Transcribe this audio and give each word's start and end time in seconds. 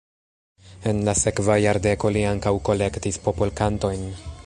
En 0.91 1.01
la 1.09 1.13
sekva 1.19 1.57
jardeko 1.65 2.13
li 2.17 2.25
ankaŭ 2.33 2.57
kolektis 2.71 3.25
popolkantojn. 3.29 4.07